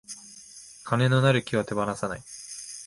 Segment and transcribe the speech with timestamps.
[0.83, 2.23] 金のなる木は手放さない